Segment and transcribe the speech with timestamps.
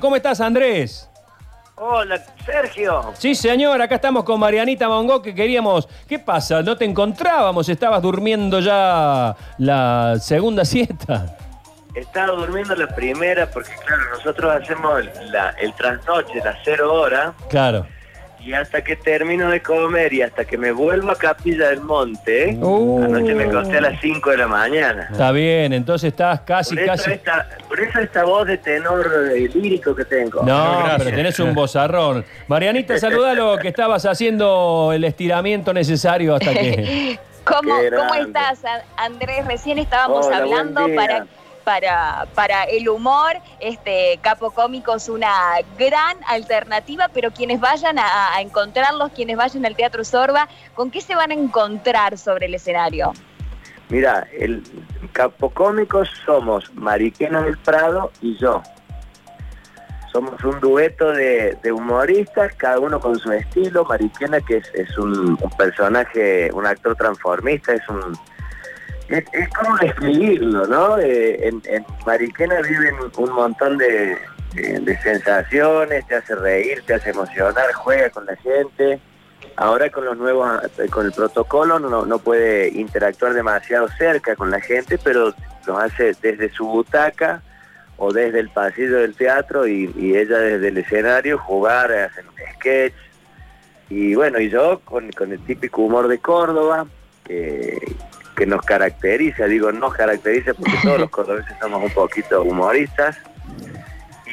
[0.00, 1.10] ¿Cómo estás, Andrés?
[1.74, 3.12] Hola, Sergio.
[3.18, 5.88] Sí, señor, acá estamos con Marianita Mongo que queríamos...
[6.08, 6.62] ¿Qué pasa?
[6.62, 7.68] ¿No te encontrábamos?
[7.68, 11.36] ¿Estabas durmiendo ya la segunda siesta?
[11.96, 17.84] Estaba durmiendo la primera porque, claro, nosotros hacemos la- el trasnoche, las cero horas, Claro.
[18.40, 22.56] Y hasta que termino de comer y hasta que me vuelvo a Capilla del Monte,
[22.60, 23.02] Uh.
[23.04, 25.08] anoche me acosté a las 5 de la mañana.
[25.10, 27.10] Está bien, entonces estás casi, Por eso, casi...
[27.12, 29.10] esta, por eso esta voz de tenor
[29.54, 30.42] lírico que tengo.
[30.42, 30.98] No, gracias.
[31.04, 32.24] pero tenés un bozarrón.
[32.46, 37.18] Marianita, saludalo que estabas haciendo el estiramiento necesario hasta que...
[37.44, 38.60] ¿Cómo, ¿Cómo estás,
[38.98, 39.46] Andrés?
[39.46, 41.26] Recién estábamos Hola, hablando para,
[41.68, 43.34] para, para el humor.
[43.60, 45.28] Este Capo Cómico es una
[45.78, 51.14] gran alternativa, pero quienes vayan a, encontrarlos, quienes vayan al Teatro Sorba, ¿con qué se
[51.14, 53.12] van a encontrar sobre el escenario?
[53.90, 54.62] Mira, el
[55.12, 58.62] capocómicos somos Mariquena del Prado y yo.
[60.10, 63.84] Somos un dueto de, humoristas, cada uno con su estilo.
[63.84, 68.16] Mariquena, que es, un personaje, un actor transformista, es un...
[69.08, 70.98] Es, es como describirlo, ¿no?
[70.98, 74.18] Eh, en, en Mariquena viven un montón de,
[75.02, 79.00] sensaciones, te hace reír, te hace emocionar, juega con la gente.
[79.56, 80.48] Ahora con los nuevos,
[80.90, 85.34] con el protocolo no, puede interactuar demasiado cerca con la gente, pero
[85.66, 87.42] lo hace desde su butaca
[87.96, 92.94] o desde el pasillo del teatro y, ella desde el escenario jugar, hacen sketch.
[93.90, 96.86] Y bueno, y yo con, con el típico humor de Córdoba,
[97.24, 97.78] que,
[98.38, 103.16] que nos caracteriza, digo nos caracteriza porque todos los cordobeses somos un poquito humoristas.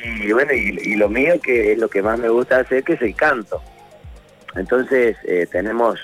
[0.04, 2.94] Y bueno, y, y lo mío que es lo que más me gusta hacer, que
[2.94, 3.60] es el canto.
[4.56, 6.00] Entonces eh, tenemos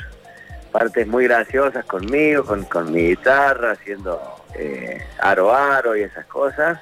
[0.72, 4.20] partes muy graciosas conmigo, con, con mi guitarra, haciendo
[4.56, 6.80] eh, aro aro y esas cosas.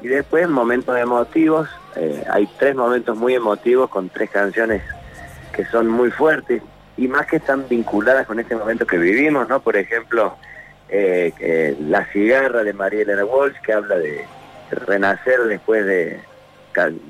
[0.00, 4.82] Y después momentos emotivos, eh, hay tres momentos muy emotivos con tres canciones
[5.52, 6.62] que son muy fuertes
[6.96, 9.60] y más que están vinculadas con este momento que vivimos, ¿no?
[9.60, 10.36] Por ejemplo,
[10.90, 14.24] eh, eh, La cigarra de María Elena Walsh, que habla de
[14.70, 16.20] renacer después de,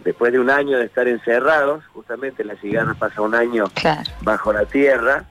[0.04, 4.10] después de un año de estar encerrados, justamente La cigarra pasa un año Claro.
[4.22, 5.24] bajo la tierra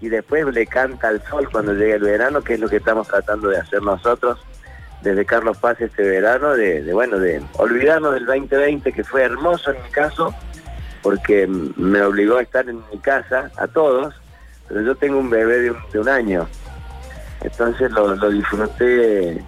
[0.00, 3.06] y después le canta al sol cuando llega el verano, que es lo que estamos
[3.08, 4.38] tratando de hacer nosotros
[5.02, 9.72] desde Carlos Paz este verano, de, de, bueno, de olvidarnos del 2020 que fue hermoso
[9.72, 10.32] en mi caso,
[11.02, 14.14] porque me obligó a estar en mi casa, a todos,
[14.68, 16.48] pero yo tengo un bebé de un, de un año,
[17.44, 19.42] entonces lo, lo disfruté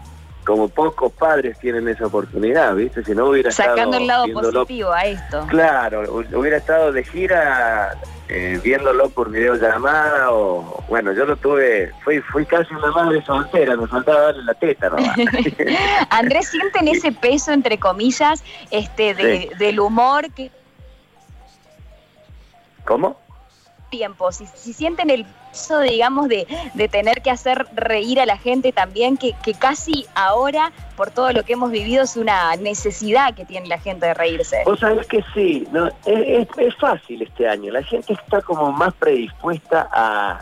[0.44, 3.02] como pocos padres tienen esa oportunidad, ¿viste?
[3.02, 5.46] Si no hubiera Sacando estado el lado viéndolo positivo a esto.
[5.48, 7.96] Claro, hu- hubiera estado de gira
[8.28, 13.74] eh, viéndolo por videollamada o bueno, yo lo tuve, fui fui casi una madre soltera,
[13.74, 15.16] me faltaba darle la teta nomás.
[16.10, 20.50] Andrés, ¿sienten ese peso, entre comillas, este de, del humor que
[22.84, 23.18] ¿Cómo?
[23.96, 28.36] Tiempo, si, si sienten el peso, digamos, de, de tener que hacer reír a la
[28.36, 33.34] gente también, que, que casi ahora, por todo lo que hemos vivido, es una necesidad
[33.34, 34.62] que tiene la gente de reírse.
[34.64, 38.92] Vos sabés que sí, no, es, es- fácil este año, la gente está como más
[38.94, 40.40] predispuesta a,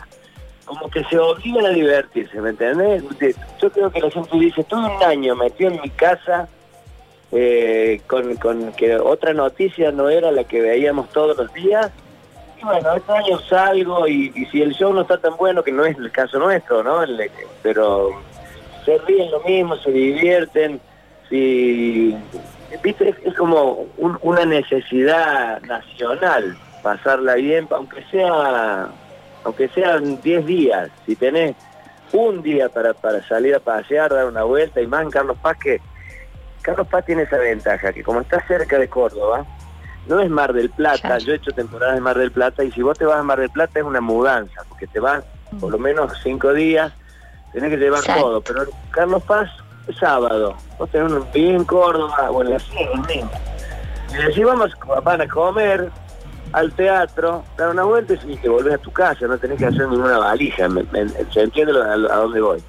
[0.65, 3.03] como que se obligan a divertirse, ¿me entendés?
[3.61, 6.47] Yo creo que la gente dice, todo un año metido en mi casa,
[7.31, 11.91] eh, con, con que otra noticia no era la que veíamos todos los días,
[12.63, 15.97] bueno, este año salgo y, si el show no está tan bueno, que no es
[15.97, 17.01] el caso nuestro, ¿no?
[17.61, 18.09] Pero
[18.85, 20.79] se ríen lo mismo, se divierten,
[21.29, 22.15] si
[22.83, 28.87] viste es, como un- una necesidad nacional pasarla bien aunque sea
[29.45, 31.55] aunque sean 10 días si tenés
[32.11, 35.57] un día para, para salir a pasear dar una vuelta y más en Carlos Paz
[35.63, 35.79] que
[36.61, 39.45] Carlos Paz tiene esa ventaja que como está cerca de Córdoba
[40.07, 41.23] no es Mar del Plata Claro.
[41.23, 43.39] yo he hecho temporadas en Mar del Plata y si vos te vas a Mar
[43.39, 45.23] del Plata es una mudanza porque te vas
[45.59, 46.91] por lo menos cinco días
[47.51, 48.21] tenés que llevar Exacto.
[48.21, 49.49] todo pero Carlos Paz
[49.87, 53.31] es sábado vos tenés un bien en Córdoba o en la sierra mismo
[54.11, 54.71] y decís vamos
[55.03, 55.89] van a comer
[56.51, 59.87] al teatro, dar una vuelta y te volvés a tu casa, no tenés que hacer
[59.87, 62.63] ninguna valija, me- me- ¿se entiende a dónde voy?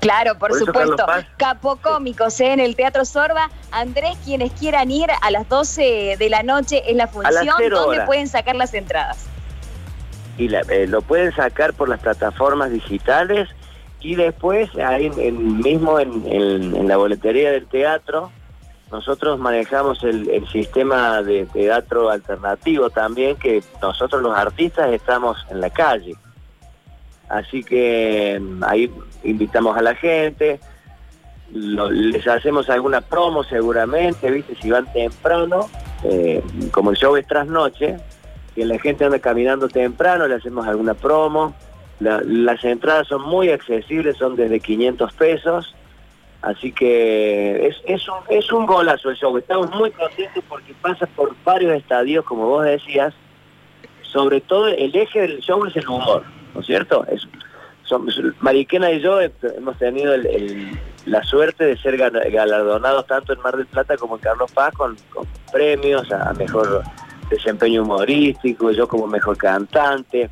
[0.00, 1.04] Claro, por, supuesto.
[1.36, 2.52] Capocómicos ¿eh?
[2.52, 3.50] en el Teatro Sorba.
[3.70, 7.54] Andrés, quienes quieran ir a las 12 de la noche es la función.
[7.58, 8.06] cero ¿Dónde horas.
[8.06, 9.26] pueden sacar las entradas?
[10.36, 13.48] Y la- eh, lo pueden sacar por las plataformas digitales
[14.00, 18.30] y después ahí en- en- mismo en, en- en la boletería del teatro
[18.92, 25.60] nosotros manejamos el, el sistema de teatro alternativo también que nosotros los artistas estamos en
[25.60, 26.14] la calle
[27.28, 28.90] así que mm, ahí
[29.24, 30.60] invitamos a la gente
[31.50, 34.54] les hacemos alguna promo seguramente, ¿viste?
[34.60, 35.68] Si van temprano,
[36.04, 36.42] eh,
[36.72, 37.96] como el show es trasnoche,
[38.54, 41.54] que la gente anda caminando temprano, le hacemos alguna promo.
[42.00, 45.74] La- las entradas son muy accesibles, son desde 500 pesos.
[46.42, 47.76] Así que es,
[48.28, 49.36] es un golazo el show.
[49.38, 53.14] Estamos muy contentos porque pasa por varios estadios, como vos decías.
[54.02, 56.24] Sobre todo el eje del show es el humor,
[56.54, 57.04] ¿no es cierto?
[57.10, 57.26] Es,
[57.84, 60.14] somos- Mariquena y yo hemos tenido
[61.06, 64.96] la suerte de ser galardonados tanto en Mar del Plata como en Carlos Paz con,
[65.52, 66.82] premios a mejor
[67.30, 70.28] desempeño humorístico, yo como mejor cantante.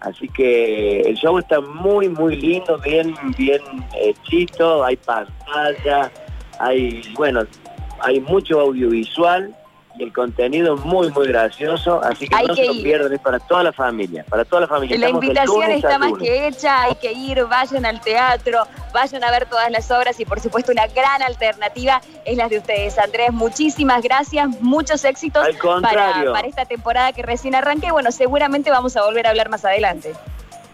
[0.00, 3.62] Así que el show está muy, muy lindo, bien, bien
[3.98, 6.10] hechito, hay pantalla,
[6.60, 7.42] hay, bueno,
[8.00, 9.54] hay mucho audiovisual
[9.98, 13.38] el contenido muy, muy gracioso, así que Hay no que se lo pierdan, es para
[13.38, 14.98] toda la familia, para toda la familia.
[14.98, 19.30] La Estamos invitación está más que hecha, hay que ir, vayan al teatro, vayan a
[19.30, 22.98] ver todas las obras y por supuesto una gran alternativa es la de ustedes.
[22.98, 26.32] Andrés, muchísimas gracias, muchos éxitos Al para, contrario.
[26.32, 27.92] para esta temporada que recién arranque.
[27.92, 30.12] Bueno, seguramente vamos a volver a hablar más adelante.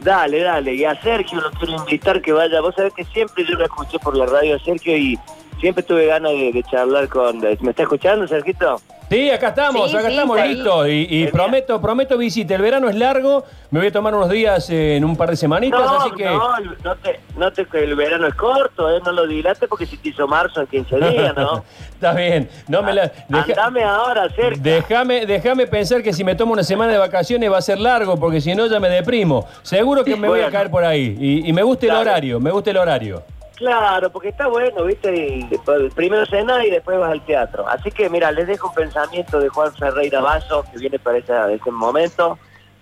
[0.01, 0.75] Dale, dale.
[0.75, 2.61] Y a Sergio lo quiero invitar que vaya.
[2.63, 5.19] Vos sabés que siempre yo lo escuché por la radio a Sergio y
[5.61, 7.39] siempre tuve ganas de, de charlar con...
[7.41, 8.81] ¿Me está escuchando, Sergito?
[9.11, 10.55] Sí, acá estamos, Sí, acá sí, estamos ahí.
[10.55, 10.87] listos.
[10.89, 12.55] Y, prometo, prometo visita.
[12.55, 15.37] El verano es largo, me voy a tomar unos días eh, en un par de
[15.37, 16.27] semanitas, No, así que.
[16.27, 19.01] no, no te, no te, el verano es corto, ¿eh?
[19.05, 21.65] no lo dilate porque si te hizo marzo en 15 días, ¿no?
[21.93, 22.49] Está bien.
[22.69, 23.11] No me la.
[23.29, 24.63] deja- Andame ahora, Sergio.
[24.63, 28.17] Déjame, déjame pensar que si me tomo una semana de vacaciones va a ser largo,
[28.17, 29.45] porque si no ya me deprimo.
[29.63, 31.17] Seguro que me voy a caer por ahí.
[31.19, 33.25] Y, y me gusta el horario, me gusta el horario.
[33.61, 35.15] Claro, porque está bueno, ¿viste?
[35.15, 37.69] Y después- primero cenar y después vas al teatro.
[37.69, 41.35] Así que, mira, les dejo un pensamiento de Juan Ferreira Vaso, que viene para ese,
[41.53, 42.39] ese momento.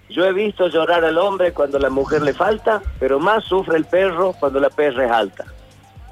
[0.08, 3.86] Yo he visto llorar al hombre cuando la mujer le falta, pero más sufre el
[3.86, 5.44] perro cuando la perra es alta.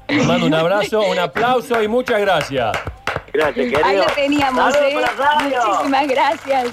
[0.09, 2.77] Les mando un abrazo, un aplauso y muchas gracias.
[3.31, 3.85] Gracias, querido.
[3.85, 4.95] Ahí lo teníamos, ¿eh?
[4.95, 6.71] Muchísimas gracias.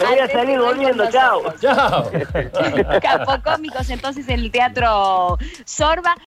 [0.00, 1.42] Me voy a salir volviendo, chao.
[1.60, 2.10] Chao.
[3.02, 6.14] Capocómicos entonces en el Teatro Sorba.